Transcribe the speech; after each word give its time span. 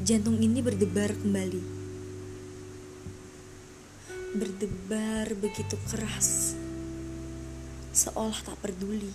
Jantung 0.00 0.40
ini 0.40 0.64
berdebar 0.64 1.12
kembali. 1.12 1.60
Berdebar 4.32 5.28
begitu 5.36 5.76
keras. 5.92 6.56
Seolah 7.92 8.40
tak 8.40 8.56
peduli 8.64 9.12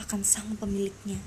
akan 0.00 0.24
sang 0.24 0.56
pemiliknya. 0.56 1.20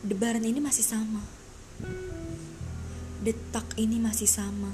Debaran 0.00 0.48
ini 0.48 0.64
masih 0.64 0.80
sama. 0.80 1.20
Detak 3.20 3.76
ini 3.76 4.00
masih 4.00 4.32
sama. 4.32 4.72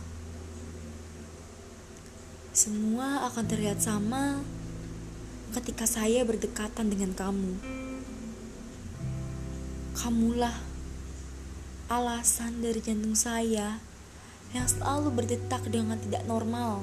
Semua 2.55 3.27
akan 3.27 3.43
terlihat 3.43 3.83
sama 3.83 4.39
ketika 5.51 5.83
saya 5.83 6.23
berdekatan 6.23 6.95
dengan 6.95 7.11
kamu. 7.11 7.59
Kamulah 9.99 10.76
alasan 11.87 12.67
dari 12.67 12.83
jantung 12.83 13.15
saya 13.15 13.79
yang 14.51 14.67
selalu 14.67 15.15
berdetak 15.15 15.63
dengan 15.71 15.95
tidak 16.03 16.27
normal. 16.27 16.83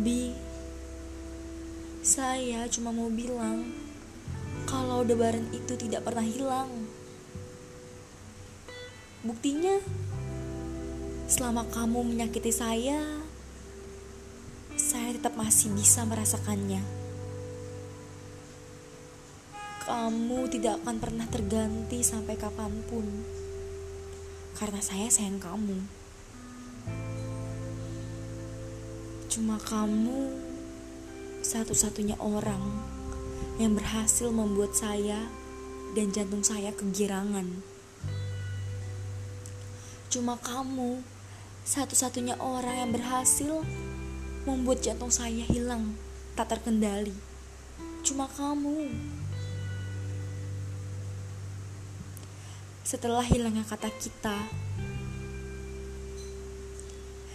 Bi, 0.00 0.32
saya 2.00 2.64
cuma 2.72 2.96
mau 2.96 3.12
bilang 3.12 3.76
kalau 4.64 5.04
debaran 5.04 5.44
itu 5.52 5.76
tidak 5.76 6.08
pernah 6.08 6.24
hilang. 6.24 6.72
Buktinya, 9.20 9.80
selama 11.28 11.68
kamu 11.72 12.08
menyakiti 12.08 12.52
saya, 12.52 13.00
saya 14.80 15.12
tetap 15.12 15.36
masih 15.36 15.72
bisa 15.76 16.08
merasakannya. 16.08 17.03
Kamu 19.84 20.48
tidak 20.48 20.80
akan 20.80 20.96
pernah 20.96 21.28
terganti 21.28 22.00
sampai 22.00 22.40
kapan 22.40 22.72
pun, 22.88 23.04
karena 24.56 24.80
saya 24.80 25.12
sayang 25.12 25.36
kamu. 25.36 25.76
Cuma 29.28 29.60
kamu 29.60 30.32
satu-satunya 31.44 32.16
orang 32.16 32.64
yang 33.60 33.76
berhasil 33.76 34.32
membuat 34.32 34.72
saya 34.72 35.20
dan 35.92 36.08
jantung 36.16 36.40
saya 36.40 36.72
kegirangan. 36.72 37.44
Cuma 40.08 40.40
kamu 40.40 41.04
satu-satunya 41.68 42.40
orang 42.40 42.88
yang 42.88 42.90
berhasil 42.96 43.60
membuat 44.48 44.80
jantung 44.80 45.12
saya 45.12 45.44
hilang, 45.44 45.92
tak 46.32 46.56
terkendali. 46.56 47.12
Cuma 48.00 48.32
kamu. 48.32 48.88
Setelah 52.84 53.24
hilangnya 53.24 53.64
kata 53.64 53.88
kita, 53.96 54.44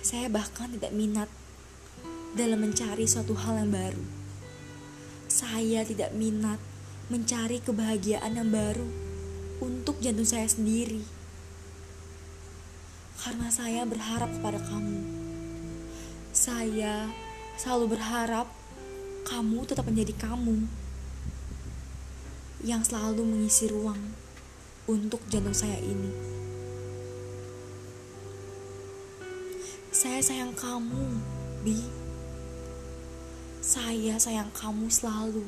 saya 0.05 0.29
bahkan 0.29 0.69
tidak 0.77 0.93
minat 0.93 1.25
dalam 2.37 2.61
mencari 2.61 3.09
suatu 3.09 3.33
hal 3.33 3.65
yang 3.65 3.73
baru. 3.73 4.05
Saya 5.25 5.81
tidak 5.89 6.13
minat 6.13 6.61
mencari 7.09 7.65
kebahagiaan 7.65 8.37
yang 8.37 8.53
baru 8.53 8.85
untuk 9.65 9.97
jantung 10.05 10.29
saya 10.29 10.45
sendiri. 10.45 11.01
Karena 13.17 13.49
saya 13.49 13.89
berharap 13.89 14.29
kepada 14.29 14.61
kamu. 14.61 15.01
Saya 16.29 17.09
selalu 17.57 17.97
berharap 17.97 18.45
kamu 19.25 19.65
tetap 19.65 19.89
menjadi 19.89 20.13
kamu 20.13 20.69
yang 22.61 22.85
selalu 22.85 23.25
mengisi 23.25 23.65
ruang 23.65 24.28
untuk 24.89 25.21
jantung 25.29 25.53
saya 25.53 25.77
ini. 25.85 26.09
Saya 29.93 30.17
sayang 30.25 30.57
kamu, 30.57 31.21
Bi. 31.61 31.77
Saya 33.61 34.17
sayang 34.17 34.49
kamu 34.57 34.89
selalu, 34.89 35.45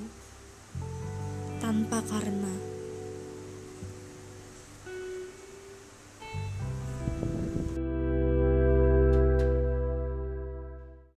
tanpa 1.57 2.05
karena. 2.05 2.70